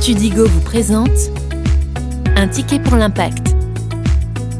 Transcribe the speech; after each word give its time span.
Tudigo 0.00 0.46
vous 0.46 0.60
présente 0.60 1.08
Un 2.36 2.48
ticket 2.48 2.78
pour 2.78 2.96
l'impact. 2.96 3.54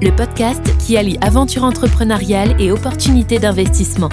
Le 0.03 0.15
podcast 0.15 0.63
qui 0.79 0.97
allie 0.97 1.19
aventure 1.21 1.65
entrepreneuriale 1.65 2.61
et 2.61 2.71
opportunités 2.71 3.39
d'investissement. 3.39 4.09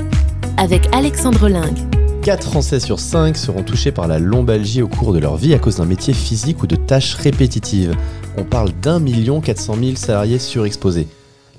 Avec 0.57 0.87
Alexandre 0.93 1.47
Ling. 1.47 1.87
4 2.23 2.43
Français 2.43 2.79
sur 2.79 2.99
5 2.99 3.35
seront 3.35 3.63
touchés 3.63 3.91
par 3.91 4.07
la 4.07 4.19
lombalgie 4.19 4.81
au 4.81 4.87
cours 4.87 5.13
de 5.13 5.19
leur 5.19 5.37
vie 5.37 5.53
à 5.53 5.59
cause 5.59 5.77
d'un 5.77 5.85
métier 5.85 6.13
physique 6.13 6.61
ou 6.61 6.67
de 6.67 6.75
tâches 6.75 7.15
répétitives. 7.15 7.95
On 8.37 8.43
parle 8.43 8.71
d'un 8.81 8.99
million 8.99 9.41
400 9.41 9.75
000 9.81 9.95
salariés 9.95 10.39
surexposés. 10.39 11.07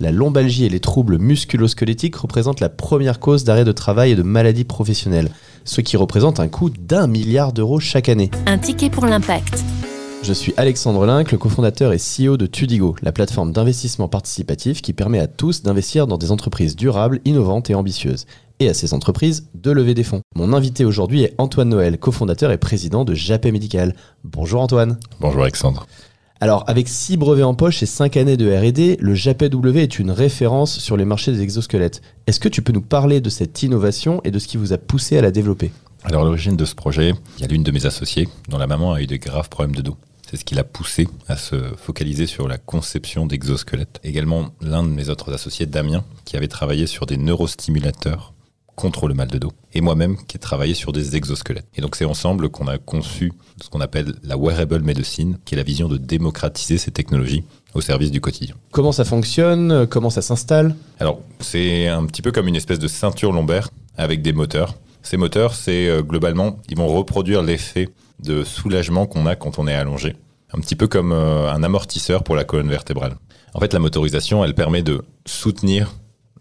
La 0.00 0.10
lombalgie 0.10 0.64
et 0.64 0.68
les 0.68 0.80
troubles 0.80 1.18
musculo-squelettiques 1.18 2.16
représentent 2.16 2.60
la 2.60 2.68
première 2.68 3.20
cause 3.20 3.44
d'arrêt 3.44 3.64
de 3.64 3.72
travail 3.72 4.12
et 4.12 4.16
de 4.16 4.22
maladie 4.22 4.64
professionnelle, 4.64 5.30
ce 5.64 5.80
qui 5.80 5.96
représente 5.96 6.40
un 6.40 6.48
coût 6.48 6.70
d'un 6.70 7.06
milliard 7.06 7.52
d'euros 7.52 7.80
chaque 7.80 8.08
année. 8.08 8.30
Un 8.46 8.58
ticket 8.58 8.90
pour 8.90 9.06
l'impact. 9.06 9.62
Je 10.22 10.32
suis 10.32 10.54
Alexandre 10.56 11.04
Linck, 11.04 11.32
le 11.32 11.38
cofondateur 11.38 11.92
et 11.92 11.98
CEO 11.98 12.36
de 12.36 12.46
Tudigo, 12.46 12.94
la 13.02 13.10
plateforme 13.10 13.52
d'investissement 13.52 14.08
participatif 14.08 14.80
qui 14.80 14.92
permet 14.92 15.18
à 15.18 15.26
tous 15.26 15.62
d'investir 15.62 16.06
dans 16.06 16.16
des 16.16 16.30
entreprises 16.30 16.76
durables, 16.76 17.20
innovantes 17.24 17.70
et 17.70 17.74
ambitieuses, 17.74 18.26
et 18.60 18.68
à 18.68 18.74
ces 18.74 18.94
entreprises 18.94 19.48
de 19.54 19.72
lever 19.72 19.94
des 19.94 20.04
fonds. 20.04 20.22
Mon 20.36 20.52
invité 20.52 20.84
aujourd'hui 20.84 21.24
est 21.24 21.34
Antoine 21.38 21.70
Noël, 21.70 21.98
cofondateur 21.98 22.52
et 22.52 22.58
président 22.58 23.04
de 23.04 23.14
Japet 23.14 23.50
Médical. 23.50 23.96
Bonjour 24.22 24.60
Antoine. 24.60 24.98
Bonjour 25.20 25.42
Alexandre. 25.42 25.86
Alors, 26.42 26.64
avec 26.66 26.88
6 26.88 27.18
brevets 27.18 27.44
en 27.44 27.54
poche 27.54 27.84
et 27.84 27.86
5 27.86 28.16
années 28.16 28.36
de 28.36 28.50
RD, 28.52 29.00
le 29.00 29.14
JAPW 29.14 29.76
est 29.76 30.00
une 30.00 30.10
référence 30.10 30.80
sur 30.80 30.96
les 30.96 31.04
marchés 31.04 31.30
des 31.30 31.40
exosquelettes. 31.40 32.02
Est-ce 32.26 32.40
que 32.40 32.48
tu 32.48 32.62
peux 32.62 32.72
nous 32.72 32.80
parler 32.80 33.20
de 33.20 33.30
cette 33.30 33.62
innovation 33.62 34.20
et 34.24 34.32
de 34.32 34.40
ce 34.40 34.48
qui 34.48 34.56
vous 34.56 34.72
a 34.72 34.78
poussé 34.78 35.16
à 35.16 35.22
la 35.22 35.30
développer? 35.30 35.70
Alors, 36.02 36.22
à 36.22 36.24
l'origine 36.24 36.56
de 36.56 36.64
ce 36.64 36.74
projet, 36.74 37.14
il 37.38 37.42
y 37.42 37.44
a 37.44 37.46
l'une 37.46 37.62
de 37.62 37.70
mes 37.70 37.86
associées 37.86 38.28
dont 38.48 38.58
la 38.58 38.66
maman 38.66 38.92
a 38.92 39.00
eu 39.00 39.06
de 39.06 39.14
graves 39.14 39.50
problèmes 39.50 39.76
de 39.76 39.82
dos. 39.82 39.96
C'est 40.28 40.36
ce 40.36 40.44
qui 40.44 40.56
l'a 40.56 40.64
poussé 40.64 41.06
à 41.28 41.36
se 41.36 41.54
focaliser 41.76 42.26
sur 42.26 42.48
la 42.48 42.58
conception 42.58 43.24
d'exosquelettes. 43.24 44.00
Également, 44.02 44.48
l'un 44.60 44.82
de 44.82 44.88
mes 44.88 45.10
autres 45.10 45.32
associés, 45.32 45.66
Damien, 45.66 46.02
qui 46.24 46.36
avait 46.36 46.48
travaillé 46.48 46.88
sur 46.88 47.06
des 47.06 47.18
neurostimulateurs 47.18 48.34
contre 48.74 49.08
le 49.08 49.14
mal 49.14 49.28
de 49.28 49.38
dos. 49.38 49.52
Et 49.74 49.80
moi-même 49.80 50.16
qui 50.26 50.36
ai 50.36 50.40
travaillé 50.40 50.74
sur 50.74 50.92
des 50.92 51.16
exosquelettes. 51.16 51.66
Et 51.76 51.80
donc 51.80 51.96
c'est 51.96 52.04
ensemble 52.04 52.48
qu'on 52.48 52.66
a 52.66 52.78
conçu 52.78 53.32
ce 53.60 53.68
qu'on 53.68 53.80
appelle 53.80 54.14
la 54.22 54.36
wearable 54.36 54.80
medicine, 54.80 55.38
qui 55.44 55.54
est 55.54 55.58
la 55.58 55.62
vision 55.62 55.88
de 55.88 55.96
démocratiser 55.96 56.78
ces 56.78 56.90
technologies 56.90 57.44
au 57.74 57.80
service 57.80 58.10
du 58.10 58.20
quotidien. 58.20 58.54
Comment 58.70 58.92
ça 58.92 59.04
fonctionne? 59.04 59.86
Comment 59.86 60.10
ça 60.10 60.22
s'installe? 60.22 60.74
Alors 60.98 61.20
c'est 61.40 61.88
un 61.88 62.04
petit 62.06 62.22
peu 62.22 62.32
comme 62.32 62.48
une 62.48 62.56
espèce 62.56 62.78
de 62.78 62.88
ceinture 62.88 63.32
lombaire 63.32 63.70
avec 63.96 64.22
des 64.22 64.32
moteurs. 64.32 64.74
Ces 65.02 65.16
moteurs, 65.16 65.54
c'est 65.54 65.88
euh, 65.88 66.02
globalement, 66.02 66.58
ils 66.68 66.76
vont 66.76 66.86
reproduire 66.86 67.42
l'effet 67.42 67.88
de 68.20 68.44
soulagement 68.44 69.06
qu'on 69.06 69.26
a 69.26 69.34
quand 69.34 69.58
on 69.58 69.66
est 69.66 69.74
allongé. 69.74 70.16
Un 70.54 70.60
petit 70.60 70.76
peu 70.76 70.86
comme 70.86 71.12
euh, 71.12 71.52
un 71.52 71.62
amortisseur 71.62 72.22
pour 72.22 72.36
la 72.36 72.44
colonne 72.44 72.68
vertébrale. 72.68 73.16
En 73.54 73.60
fait, 73.60 73.72
la 73.72 73.80
motorisation, 73.80 74.44
elle 74.44 74.54
permet 74.54 74.82
de 74.82 75.02
soutenir 75.26 75.92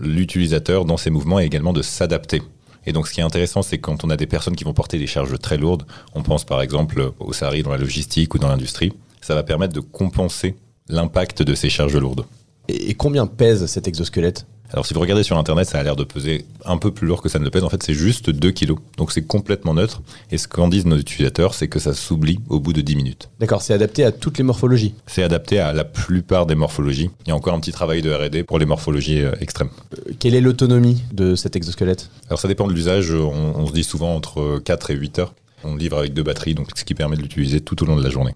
l'utilisateur 0.02 0.86
dans 0.86 0.98
ses 0.98 1.10
mouvements 1.10 1.40
et 1.40 1.46
également 1.46 1.74
de 1.74 1.82
s'adapter. 1.82 2.42
Et 2.86 2.94
donc, 2.94 3.08
ce 3.08 3.14
qui 3.14 3.20
est 3.20 3.24
intéressant, 3.24 3.62
c'est 3.62 3.78
quand 3.78 4.04
on 4.04 4.10
a 4.10 4.18
des 4.18 4.26
personnes 4.26 4.56
qui 4.56 4.64
vont 4.64 4.74
porter 4.74 4.98
des 4.98 5.08
charges 5.08 5.38
très 5.40 5.58
lourdes, 5.58 5.86
on 6.16 6.24
pense 6.24 6.44
par 6.44 6.62
exemple 6.62 7.12
aux 7.20 7.34
salariés 7.34 7.64
dans 7.64 7.72
la 7.72 7.78
logistique 7.78 8.34
ou 8.34 8.40
dans 8.40 8.48
l'industrie, 8.48 8.92
ça 9.22 9.36
va 9.36 9.44
permettre 9.44 9.74
de 9.74 9.80
compenser 9.80 10.56
l'impact 10.90 11.44
de 11.44 11.54
ces 11.54 11.70
charges 11.70 11.96
lourdes. 11.96 12.26
Et 12.68 12.96
combien 12.96 13.28
pèse 13.28 13.66
cet 13.68 13.88
exosquelette? 13.88 14.46
Alors 14.74 14.86
si 14.86 14.94
vous 14.94 15.00
regardez 15.00 15.24
sur 15.24 15.38
internet, 15.38 15.68
ça 15.68 15.80
a 15.80 15.84
l'air 15.84 15.96
de 15.96 16.04
peser 16.04 16.46
un 16.66 16.78
peu 16.78 16.92
plus 16.92 17.08
lourd 17.08 17.22
que 17.22 17.30
ça 17.30 17.40
ne 17.40 17.44
le 17.44 17.50
pèse. 17.50 17.64
En 17.64 17.70
fait, 17.70 17.84
c'est 17.84 17.94
juste 17.94 18.30
2 18.30 18.52
kilos. 18.52 18.78
Donc 18.98 19.12
c'est 19.12 19.22
complètement 19.22 19.74
neutre. 19.74 20.02
Et 20.32 20.38
ce 20.38 20.48
qu'en 20.48 20.70
disent 20.70 20.86
nos 20.86 20.98
utilisateurs, 20.98 21.54
c'est 21.54 21.68
que 21.68 21.80
ça 21.80 21.94
s'oublie 21.94 22.40
au 22.50 22.60
bout 22.60 22.74
de 22.74 22.82
10 22.82 22.96
minutes. 22.96 23.30
D'accord, 23.40 23.62
c'est 23.62 23.74
adapté 23.74 24.04
à 24.04 24.12
toutes 24.12 24.38
les 24.38 24.44
morphologies. 24.44 24.94
C'est 25.08 25.24
adapté 25.24 25.60
à 25.60 25.74
la 25.74 25.84
plupart 25.84 26.46
des 26.46 26.56
morphologies. 26.56 27.10
Il 27.26 27.30
y 27.30 27.32
a 27.32 27.36
encore 27.36 27.54
un 27.54 27.60
petit 27.60 27.72
travail 27.72 28.02
de 28.02 28.12
R&D 28.14 28.44
pour 28.44 28.60
les 28.60 28.66
morphologies 28.66 29.22
euh, 29.22 29.34
extrêmes. 29.42 29.70
Euh, 29.94 30.14
quelle 30.20 30.36
est 30.36 30.42
l'autonomie 30.42 31.04
de 31.12 31.36
cet 31.36 31.56
exosquelette? 31.56 32.10
Alors 32.28 32.40
ça 32.40 32.48
dépend 32.48 32.68
de 32.68 32.74
l'usage. 32.74 33.12
On, 33.12 33.54
on 33.58 33.68
se 33.68 33.74
dit 33.74 33.84
souvent 33.84 34.16
entre 34.16 34.60
4 34.64 34.92
et 34.92 34.96
8 34.96 35.20
heures. 35.20 35.34
On 35.64 35.76
livre 35.76 35.98
avec 35.98 36.14
deux 36.14 36.24
batteries, 36.24 36.56
donc 36.56 36.70
ce 36.76 36.84
qui 36.84 36.96
permet 36.96 37.18
de 37.18 37.22
l'utiliser 37.22 37.62
tout 37.62 37.82
au 37.84 37.86
long 37.86 37.96
de 37.96 38.04
la 38.04 38.10
journée. 38.10 38.34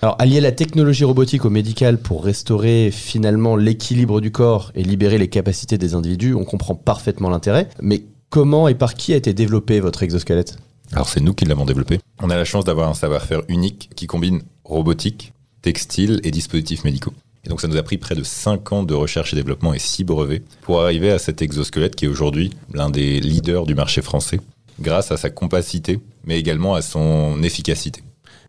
Alors, 0.00 0.14
allier 0.20 0.40
la 0.40 0.52
technologie 0.52 1.04
robotique 1.04 1.44
au 1.44 1.50
médical 1.50 1.98
pour 1.98 2.24
restaurer 2.24 2.90
finalement 2.92 3.56
l'équilibre 3.56 4.20
du 4.20 4.30
corps 4.30 4.70
et 4.76 4.84
libérer 4.84 5.18
les 5.18 5.26
capacités 5.26 5.76
des 5.76 5.94
individus, 5.94 6.34
on 6.34 6.44
comprend 6.44 6.76
parfaitement 6.76 7.30
l'intérêt. 7.30 7.68
Mais 7.82 8.04
comment 8.30 8.68
et 8.68 8.76
par 8.76 8.94
qui 8.94 9.12
a 9.12 9.16
été 9.16 9.34
développé 9.34 9.80
votre 9.80 10.04
exosquelette? 10.04 10.56
Alors, 10.92 11.08
c'est 11.08 11.20
nous 11.20 11.34
qui 11.34 11.46
l'avons 11.46 11.64
développé. 11.64 11.98
On 12.22 12.30
a 12.30 12.36
la 12.36 12.44
chance 12.44 12.64
d'avoir 12.64 12.88
un 12.88 12.94
savoir-faire 12.94 13.42
unique 13.48 13.90
qui 13.96 14.06
combine 14.06 14.42
robotique, 14.64 15.32
textile 15.62 16.20
et 16.22 16.30
dispositifs 16.30 16.84
médicaux. 16.84 17.12
Et 17.44 17.48
donc 17.48 17.60
ça 17.60 17.68
nous 17.68 17.76
a 17.76 17.82
pris 17.82 17.98
près 17.98 18.14
de 18.14 18.22
5 18.22 18.72
ans 18.72 18.82
de 18.82 18.94
recherche 18.94 19.32
et 19.32 19.36
développement 19.36 19.72
et 19.72 19.78
6 19.78 20.04
brevets 20.04 20.42
pour 20.60 20.82
arriver 20.82 21.10
à 21.10 21.18
cet 21.18 21.40
exosquelette 21.40 21.96
qui 21.96 22.04
est 22.04 22.08
aujourd'hui 22.08 22.50
l'un 22.72 22.90
des 22.90 23.20
leaders 23.20 23.64
du 23.64 23.74
marché 23.74 24.02
français 24.02 24.40
grâce 24.80 25.12
à 25.12 25.16
sa 25.16 25.30
compacité 25.30 26.00
mais 26.24 26.38
également 26.38 26.74
à 26.74 26.82
son 26.82 27.42
efficacité 27.42 28.02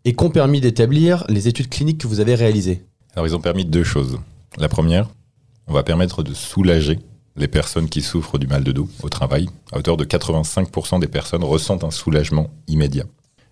et 0.04 0.14
qu'ont 0.14 0.30
permis 0.30 0.60
d'établir 0.60 1.24
les 1.28 1.48
études 1.48 1.68
cliniques 1.68 1.98
que 1.98 2.06
vous 2.06 2.20
avez 2.20 2.34
réalisées 2.34 2.84
Alors 3.14 3.26
ils 3.26 3.34
ont 3.36 3.40
permis 3.40 3.64
deux 3.64 3.84
choses. 3.84 4.18
La 4.58 4.68
première, 4.68 5.08
on 5.66 5.72
va 5.72 5.82
permettre 5.82 6.22
de 6.22 6.34
soulager 6.34 6.98
les 7.36 7.48
personnes 7.48 7.88
qui 7.88 8.02
souffrent 8.02 8.38
du 8.38 8.46
mal 8.46 8.64
de 8.64 8.72
dos 8.72 8.88
au 9.02 9.08
travail. 9.08 9.48
À 9.72 9.78
hauteur 9.78 9.96
de 9.96 10.04
85% 10.04 11.00
des 11.00 11.06
personnes 11.06 11.44
ressentent 11.44 11.84
un 11.84 11.90
soulagement 11.90 12.50
immédiat. 12.66 13.04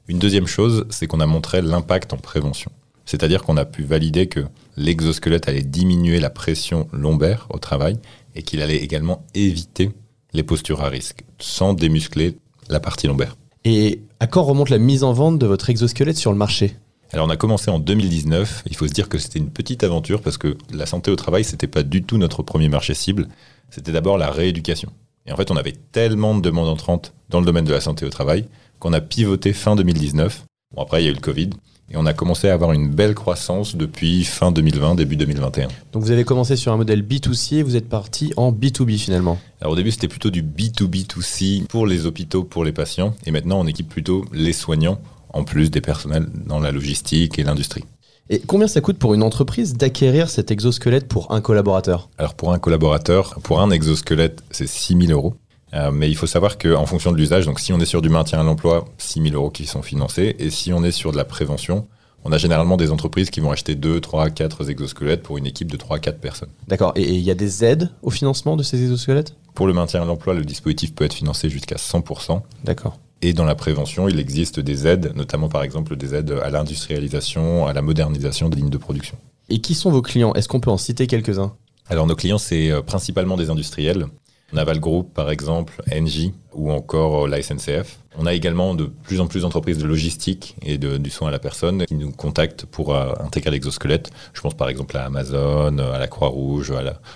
Une 0.08 0.18
deuxième 0.18 0.46
chose, 0.46 0.86
c'est 0.90 1.06
qu'on 1.06 1.20
a 1.20 1.26
montré 1.26 1.62
l'impact 1.62 2.12
en 2.12 2.16
prévention. 2.16 2.72
C'est-à-dire 3.04 3.42
qu'on 3.42 3.56
a 3.56 3.64
pu 3.64 3.84
valider 3.84 4.26
que 4.26 4.40
l'exosquelette 4.76 5.48
allait 5.48 5.62
diminuer 5.62 6.20
la 6.20 6.30
pression 6.30 6.88
lombaire 6.92 7.46
au 7.50 7.58
travail 7.58 7.98
et 8.34 8.42
qu'il 8.42 8.60
allait 8.60 8.76
également 8.76 9.24
éviter 9.34 9.90
les 10.32 10.42
postures 10.42 10.82
à 10.82 10.88
risque 10.88 11.24
sans 11.38 11.72
démuscler 11.72 12.36
la 12.68 12.80
partie 12.80 13.06
lombaire. 13.06 13.36
Et 13.64 14.02
à 14.20 14.26
quand 14.26 14.42
remonte 14.42 14.70
la 14.70 14.78
mise 14.78 15.04
en 15.04 15.12
vente 15.12 15.38
de 15.38 15.46
votre 15.46 15.70
exosquelette 15.70 16.16
sur 16.16 16.32
le 16.32 16.38
marché? 16.38 16.76
Alors 17.12 17.26
on 17.26 17.30
a 17.30 17.36
commencé 17.36 17.70
en 17.70 17.78
2019, 17.78 18.64
il 18.66 18.76
faut 18.76 18.86
se 18.86 18.92
dire 18.92 19.08
que 19.08 19.18
c'était 19.18 19.38
une 19.38 19.50
petite 19.50 19.82
aventure 19.82 20.20
parce 20.20 20.36
que 20.36 20.58
la 20.70 20.84
santé 20.84 21.10
au 21.10 21.16
travail, 21.16 21.44
c'était 21.44 21.66
pas 21.66 21.82
du 21.82 22.02
tout 22.02 22.18
notre 22.18 22.42
premier 22.42 22.68
marché 22.68 22.92
cible, 22.94 23.28
c'était 23.70 23.92
d'abord 23.92 24.18
la 24.18 24.30
rééducation. 24.30 24.92
Et 25.26 25.32
en 25.32 25.36
fait, 25.36 25.50
on 25.50 25.56
avait 25.56 25.74
tellement 25.92 26.34
de 26.34 26.40
demandes 26.40 26.68
entrantes 26.68 27.14
dans 27.30 27.40
le 27.40 27.46
domaine 27.46 27.64
de 27.64 27.72
la 27.72 27.80
santé 27.80 28.04
au 28.04 28.10
travail 28.10 28.46
qu'on 28.78 28.92
a 28.92 29.00
pivoté 29.00 29.52
fin 29.52 29.76
2019. 29.76 30.44
Bon 30.74 30.82
après, 30.82 31.02
il 31.02 31.06
y 31.06 31.08
a 31.08 31.10
eu 31.10 31.14
le 31.14 31.20
Covid, 31.20 31.50
et 31.90 31.96
on 31.96 32.06
a 32.06 32.12
commencé 32.12 32.48
à 32.48 32.54
avoir 32.54 32.72
une 32.72 32.88
belle 32.88 33.14
croissance 33.14 33.76
depuis 33.76 34.24
fin 34.24 34.52
2020, 34.52 34.94
début 34.94 35.16
2021. 35.16 35.68
Donc 35.92 36.02
vous 36.02 36.10
avez 36.10 36.24
commencé 36.24 36.56
sur 36.56 36.72
un 36.72 36.76
modèle 36.76 37.02
B2C 37.02 37.56
et 37.56 37.62
vous 37.62 37.76
êtes 37.76 37.88
parti 37.88 38.32
en 38.36 38.52
B2B 38.52 38.98
finalement 38.98 39.38
Alors 39.60 39.72
au 39.72 39.76
début 39.76 39.90
c'était 39.90 40.08
plutôt 40.08 40.30
du 40.30 40.42
B2B2C 40.42 41.66
pour 41.66 41.86
les 41.86 42.06
hôpitaux, 42.06 42.44
pour 42.44 42.64
les 42.64 42.72
patients. 42.72 43.14
Et 43.26 43.30
maintenant 43.30 43.60
on 43.60 43.66
équipe 43.66 43.88
plutôt 43.88 44.24
les 44.32 44.52
soignants 44.52 45.00
en 45.32 45.44
plus 45.44 45.70
des 45.70 45.80
personnels 45.80 46.26
dans 46.46 46.60
la 46.60 46.72
logistique 46.72 47.38
et 47.38 47.42
l'industrie. 47.42 47.84
Et 48.30 48.40
combien 48.40 48.68
ça 48.68 48.82
coûte 48.82 48.98
pour 48.98 49.14
une 49.14 49.22
entreprise 49.22 49.74
d'acquérir 49.74 50.28
cet 50.28 50.50
exosquelette 50.50 51.08
pour 51.08 51.32
un 51.32 51.40
collaborateur? 51.40 52.10
Alors 52.18 52.34
pour 52.34 52.52
un 52.52 52.58
collaborateur, 52.58 53.38
pour 53.42 53.62
un 53.62 53.70
exosquelette, 53.70 54.42
c'est 54.50 54.66
6 54.66 55.06
000 55.06 55.12
euros. 55.12 55.34
Euh, 55.74 55.90
mais 55.90 56.08
il 56.08 56.16
faut 56.16 56.26
savoir 56.26 56.58
qu'en 56.58 56.86
fonction 56.86 57.12
de 57.12 57.16
l'usage, 57.16 57.46
donc 57.46 57.60
si 57.60 57.72
on 57.72 57.80
est 57.80 57.86
sur 57.86 58.02
du 58.02 58.08
maintien 58.08 58.40
à 58.40 58.42
l'emploi, 58.42 58.86
6 58.98 59.22
000 59.22 59.34
euros 59.34 59.50
qui 59.50 59.66
sont 59.66 59.82
financés, 59.82 60.34
et 60.38 60.50
si 60.50 60.72
on 60.72 60.82
est 60.82 60.92
sur 60.92 61.12
de 61.12 61.16
la 61.16 61.24
prévention, 61.24 61.86
on 62.24 62.32
a 62.32 62.38
généralement 62.38 62.76
des 62.76 62.90
entreprises 62.90 63.30
qui 63.30 63.40
vont 63.40 63.50
acheter 63.50 63.74
2, 63.74 64.00
3, 64.00 64.30
4 64.30 64.70
exosquelettes 64.70 65.22
pour 65.22 65.38
une 65.38 65.46
équipe 65.46 65.70
de 65.70 65.76
3, 65.76 65.98
4 65.98 66.18
personnes. 66.18 66.50
D'accord, 66.66 66.92
et 66.96 67.02
il 67.02 67.20
y 67.20 67.30
a 67.30 67.34
des 67.34 67.64
aides 67.64 67.90
au 68.02 68.10
financement 68.10 68.56
de 68.56 68.62
ces 68.62 68.82
exosquelettes? 68.82 69.34
Pour 69.54 69.66
le 69.66 69.72
maintien 69.72 70.02
à 70.02 70.04
l'emploi, 70.04 70.34
le 70.34 70.44
dispositif 70.44 70.94
peut 70.94 71.04
être 71.04 71.14
financé 71.14 71.48
jusqu'à 71.48 71.76
100%. 71.76 72.42
D'accord. 72.64 72.98
Et 73.22 73.32
dans 73.32 73.44
la 73.44 73.56
prévention, 73.56 74.08
il 74.08 74.20
existe 74.20 74.60
des 74.60 74.86
aides, 74.86 75.12
notamment 75.16 75.48
par 75.48 75.64
exemple 75.64 75.96
des 75.96 76.14
aides 76.14 76.38
à 76.42 76.50
l'industrialisation, 76.50 77.66
à 77.66 77.72
la 77.72 77.82
modernisation 77.82 78.48
des 78.48 78.56
lignes 78.56 78.70
de 78.70 78.78
production. 78.78 79.16
Et 79.48 79.60
qui 79.60 79.74
sont 79.74 79.90
vos 79.90 80.02
clients? 80.02 80.32
Est-ce 80.34 80.48
qu'on 80.48 80.60
peut 80.60 80.70
en 80.70 80.76
citer 80.76 81.06
quelques-uns? 81.06 81.54
Alors 81.88 82.06
nos 82.06 82.14
clients, 82.14 82.38
c'est 82.38 82.70
euh, 82.70 82.82
principalement 82.82 83.36
des 83.36 83.50
industriels 83.50 84.06
Naval 84.52 84.80
Group, 84.80 85.12
par 85.12 85.30
exemple, 85.30 85.82
Engie 85.92 86.32
ou 86.54 86.72
encore 86.72 87.26
euh, 87.26 87.28
la 87.28 87.42
SNCF. 87.42 87.98
On 88.16 88.26
a 88.26 88.32
également 88.32 88.74
de 88.74 88.84
plus 88.86 89.20
en 89.20 89.26
plus 89.26 89.42
d'entreprises 89.42 89.78
de 89.78 89.86
logistique 89.86 90.56
et 90.62 90.78
de, 90.78 90.96
du 90.96 91.10
soin 91.10 91.28
à 91.28 91.30
la 91.30 91.38
personne 91.38 91.84
qui 91.84 91.94
nous 91.94 92.10
contactent 92.10 92.64
pour 92.64 92.94
euh, 92.94 93.12
intégrer 93.20 93.50
l'exosquelette. 93.50 94.10
Je 94.32 94.40
pense 94.40 94.54
par 94.54 94.68
exemple 94.68 94.96
à 94.96 95.04
Amazon, 95.04 95.78
à 95.78 95.98
la 95.98 96.08
Croix-Rouge, 96.08 96.72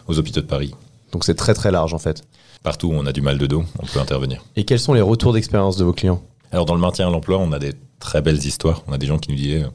aux 0.06 0.18
hôpitaux 0.18 0.40
de 0.40 0.46
Paris. 0.46 0.74
Donc 1.10 1.24
c'est 1.24 1.34
très 1.34 1.54
très 1.54 1.70
large 1.70 1.94
en 1.94 1.98
fait. 1.98 2.22
Partout 2.62 2.88
où 2.88 2.92
on 2.94 3.06
a 3.06 3.12
du 3.12 3.22
mal 3.22 3.38
de 3.38 3.46
dos, 3.46 3.64
on 3.78 3.86
peut 3.86 3.98
intervenir. 3.98 4.44
Et 4.56 4.64
quels 4.64 4.78
sont 4.78 4.94
les 4.94 5.00
retours 5.00 5.32
d'expérience 5.32 5.76
de 5.76 5.84
vos 5.84 5.92
clients? 5.92 6.22
Alors 6.52 6.66
dans 6.66 6.74
le 6.74 6.80
maintien 6.80 7.08
à 7.08 7.10
l'emploi, 7.10 7.38
on 7.38 7.52
a 7.52 7.58
des 7.58 7.72
très 7.98 8.22
belles 8.22 8.44
histoires. 8.44 8.82
On 8.86 8.92
a 8.92 8.98
des 8.98 9.06
gens 9.06 9.18
qui 9.18 9.30
nous 9.30 9.36
disent 9.36 9.66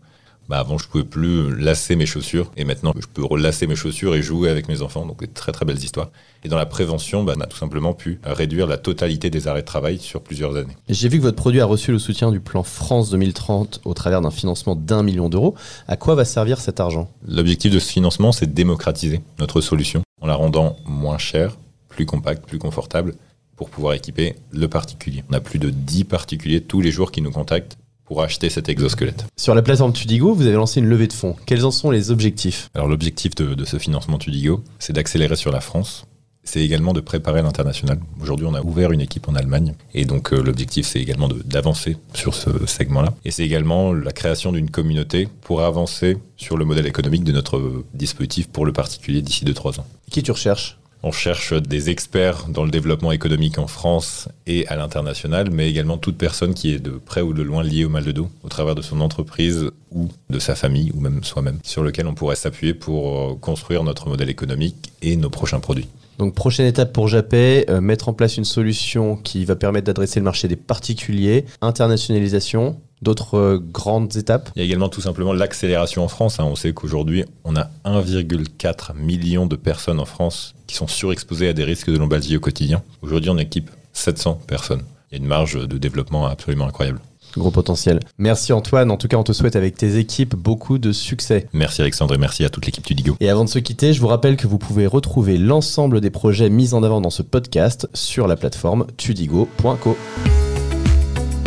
Bah 0.50 0.60
avant, 0.60 0.78
je 0.78 0.88
pouvais 0.88 1.04
plus 1.04 1.54
lasser 1.58 1.98
mes 1.98 2.06
chaussures 2.06 2.52
et 2.56 2.64
maintenant, 2.64 2.94
je 2.98 3.06
peux 3.06 3.24
relasser 3.24 3.68
mes 3.68 3.76
chaussures 3.76 4.16
et 4.16 4.22
jouer 4.22 4.50
avec 4.50 4.70
mes 4.70 4.82
enfants. 4.82 5.06
Donc, 5.06 5.22
très 5.34 5.52
très 5.52 5.66
belles 5.66 5.84
histoires. 5.84 6.10
Et 6.46 6.48
dans 6.48 6.56
la 6.56 6.66
prévention, 6.66 7.24
bah, 7.24 7.34
on 7.38 7.42
a 7.42 7.48
tout 7.48 7.58
simplement 7.58 7.94
pu 7.94 8.20
réduire 8.24 8.66
la 8.66 8.78
totalité 8.78 9.30
des 9.30 9.50
arrêts 9.50 9.62
de 9.62 9.66
travail 9.66 9.98
sur 10.00 10.22
plusieurs 10.22 10.56
années. 10.56 10.78
J'ai 10.88 11.10
vu 11.10 11.18
que 11.18 11.24
votre 11.24 11.36
produit 11.36 11.60
a 11.60 11.66
reçu 11.66 11.92
le 11.92 12.00
soutien 12.00 12.32
du 12.32 12.40
plan 12.40 12.64
France 12.64 13.10
2030 13.10 13.82
au 13.84 13.94
travers 13.94 14.22
d'un 14.22 14.32
financement 14.32 14.76
d'un 14.76 15.04
million 15.04 15.28
d'euros. 15.28 15.56
À 15.88 15.98
quoi 15.98 16.16
va 16.16 16.24
servir 16.24 16.62
cet 16.62 16.80
argent? 16.80 17.10
L'objectif 17.28 17.74
de 17.74 17.80
ce 17.80 17.92
financement, 17.92 18.32
c'est 18.32 18.48
de 18.48 18.54
démocratiser 18.54 19.22
notre 19.40 19.60
solution 19.60 20.02
en 20.22 20.28
la 20.28 20.36
rendant 20.36 20.78
moins 20.86 21.18
chère, 21.18 21.58
plus 21.90 22.06
compacte, 22.06 22.46
plus 22.48 22.58
confortable 22.58 23.16
pour 23.58 23.70
pouvoir 23.70 23.96
équiper 23.96 24.36
le 24.52 24.68
particulier. 24.68 25.24
On 25.30 25.34
a 25.34 25.42
plus 25.42 25.60
de 25.60 25.70
10 25.70 26.06
particuliers 26.06 26.62
tous 26.62 26.80
les 26.80 26.92
jours 26.92 27.12
qui 27.12 27.22
nous 27.22 27.32
contactent 27.32 27.78
pour 28.08 28.24
acheter 28.24 28.50
cet 28.50 28.70
exosquelette. 28.70 29.26
Sur 29.38 29.54
la 29.54 29.62
plateforme 29.62 29.94
Tudigo, 29.94 30.34
vous 30.34 30.48
avez 30.48 30.56
lancé 30.56 30.80
une 30.80 30.88
levée 30.88 31.08
de 31.08 31.14
fonds. 31.14 31.36
Quels 31.46 31.66
en 31.66 31.72
sont 31.72 31.92
les 31.92 32.10
objectifs? 32.10 32.70
Alors 32.74 32.88
l'objectif 32.88 33.36
de, 33.36 33.66
ce 33.66 33.78
financement 33.78 34.18
Tudigo, 34.18 34.64
c'est 34.80 34.94
d'accélérer 34.94 35.36
sur 35.36 35.52
la 35.52 35.62
France. 35.62 36.06
C'est 36.44 36.62
également 36.62 36.94
de 36.94 37.02
préparer 37.02 37.42
l'international. 37.42 38.00
Aujourd'hui, 38.22 38.48
on 38.50 38.54
a 38.54 38.62
ouvert 38.62 38.94
une 38.94 39.02
équipe 39.02 39.28
en 39.28 39.36
Allemagne. 39.36 39.74
Et 39.94 40.06
donc, 40.06 40.32
euh, 40.32 40.42
l'objectif, 40.42 40.88
c'est 40.88 41.02
également 41.02 41.28
d'avancer 41.28 41.98
sur 42.14 42.34
ce 42.34 42.66
segment-là. 42.66 43.14
Et 43.26 43.32
c'est 43.32 43.44
également 43.44 43.92
la 43.92 44.14
création 44.14 44.54
d'une 44.54 44.72
communauté 44.72 45.28
pour 45.42 45.64
avancer 45.64 46.18
sur 46.38 46.56
le 46.56 46.64
modèle 46.64 46.88
économique 46.88 47.26
de 47.26 47.34
notre 47.34 47.84
dispositif 47.94 48.48
pour 48.48 48.66
le 48.66 48.72
particulier 48.72 49.22
d'ici 49.22 49.44
2-3 49.44 49.82
ans. 49.82 49.86
Qui 50.10 50.24
tu 50.24 50.32
recherches? 50.32 50.80
On 51.04 51.12
cherche 51.12 51.54
des 51.54 51.90
experts 51.90 52.48
dans 52.50 52.64
le 52.64 52.72
développement 52.72 53.12
économique 53.12 53.60
en 53.60 53.68
France 53.68 54.30
et 54.46 54.68
à 54.68 54.76
l'international, 54.76 55.50
mais 55.52 55.70
également 55.70 55.98
toute 55.98 56.18
personne 56.18 56.54
qui 56.54 56.74
est 56.74 56.80
de 56.80 56.92
près 56.92 57.22
ou 57.22 57.34
de 57.34 57.44
loin 57.44 57.64
liée 57.64 57.86
au 57.86 57.90
mal 57.90 58.04
de 58.04 58.12
dos, 58.12 58.30
au 58.44 58.50
travers 58.50 58.76
de 58.76 58.82
son 58.82 59.02
entreprise 59.02 59.70
ou 59.92 60.10
de 60.30 60.40
sa 60.40 60.56
famille, 60.56 60.92
ou 60.96 61.00
même 61.00 61.24
soi-même, 61.24 61.60
sur 61.64 61.84
lequel 61.84 62.08
on 62.08 62.14
pourrait 62.14 62.36
s'appuyer 62.36 62.74
pour 62.74 63.18
euh, 63.18 63.36
construire 63.36 63.84
notre 63.84 64.10
modèle 64.10 64.30
économique 64.30 64.92
et 65.02 65.16
nos 65.16 65.30
prochains 65.30 65.60
produits. 65.60 65.88
Donc 66.18 66.34
prochaine 66.34 66.66
étape 66.66 66.94
pour 66.94 67.08
Japet, 67.08 67.66
euh, 67.70 67.80
mettre 67.80 68.10
en 68.10 68.14
place 68.14 68.38
une 68.38 68.46
solution 68.46 69.18
qui 69.18 69.46
va 69.46 69.56
permettre 69.56 69.86
d'adresser 69.86 70.20
le 70.20 70.24
marché 70.24 70.48
des 70.48 70.56
particuliers, 70.56 71.46
internationalisation, 71.62 72.80
d'autres 73.02 73.38
euh, 73.38 73.60
grandes 73.60 74.16
étapes 74.16 74.50
Il 74.56 74.60
y 74.60 74.62
a 74.62 74.66
également 74.66 74.90
tout 74.90 75.02
simplement 75.02 75.34
l'accélération 75.34 76.04
en 76.04 76.08
France. 76.08 76.40
Hein. 76.40 76.46
On 76.46 76.56
sait 76.56 76.74
qu'aujourd'hui, 76.74 77.26
on 77.44 77.56
a 77.56 77.70
1,4 77.86 78.96
million 78.96 79.46
de 79.46 79.56
personnes 79.56 80.00
en 80.00 80.06
France 80.06 80.56
qui 80.68 80.76
sont 80.76 80.88
surexposées 80.88 81.50
à 81.50 81.54
des 81.54 81.64
risques 81.64 81.92
de 81.92 81.98
lombalgie 81.98 82.38
au 82.38 82.40
quotidien. 82.40 82.82
Aujourd'hui, 83.02 83.30
on 83.30 83.38
équipe 83.38 83.70
700 83.94 84.42
personnes. 84.48 84.84
Il 85.12 85.18
y 85.18 85.22
a 85.22 85.24
une 85.24 85.28
marge 85.28 85.68
de 85.68 85.78
développement 85.78 86.28
absolument 86.28 86.68
incroyable. 86.68 87.00
Gros 87.36 87.52
potentiel. 87.52 88.00
Merci 88.18 88.52
Antoine. 88.54 88.90
En 88.90 88.98
tout 88.98 89.08
cas, 89.08 89.18
on 89.18 89.24
te 89.24 89.32
souhaite 89.32 89.56
avec 89.56 89.76
tes 89.76 89.98
équipes 89.98 90.36
beaucoup 90.36 90.78
de 90.78 90.92
succès. 90.92 91.48
Merci 91.54 91.82
Alexandre 91.82 92.16
et 92.16 92.18
merci 92.18 92.44
à 92.44 92.50
toute 92.50 92.66
l'équipe 92.66 92.84
Tudigo. 92.84 93.16
Et 93.20 93.30
avant 93.30 93.46
de 93.46 93.50
se 93.50 93.60
quitter, 93.60 93.94
je 93.94 94.02
vous 94.02 94.08
rappelle 94.08 94.38
que 94.38 94.48
vous 94.48 94.58
pouvez 94.58 94.88
retrouver 94.88 95.38
l'ensemble 95.38 96.02
des 96.02 96.10
projets 96.10 96.50
mis 96.50 96.74
en 96.74 96.84
avant 96.84 97.02
dans 97.02 97.10
ce 97.10 97.22
podcast 97.22 97.88
sur 97.94 98.28
la 98.28 98.36
plateforme 98.36 98.88
tudigo.co. 98.98 99.98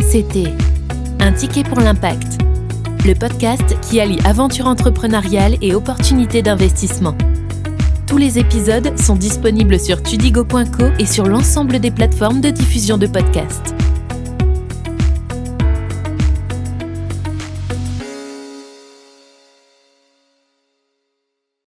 C'était 0.09 0.53
un 1.21 1.31
ticket 1.31 1.63
pour 1.63 1.79
l'impact, 1.79 2.39
le 3.05 3.13
podcast 3.13 3.77
qui 3.81 3.99
allie 3.99 4.19
aventure 4.25 4.65
entrepreneuriale 4.65 5.55
et 5.61 5.75
opportunités 5.75 6.41
d'investissement. 6.41 7.15
Tous 8.07 8.17
les 8.17 8.39
épisodes 8.39 8.97
sont 8.99 9.15
disponibles 9.15 9.79
sur 9.79 10.01
tudigo.co 10.01 10.85
et 10.97 11.05
sur 11.05 11.25
l'ensemble 11.27 11.79
des 11.79 11.91
plateformes 11.91 12.41
de 12.41 12.49
diffusion 12.49 12.97
de 12.97 13.05
podcasts. 13.05 13.75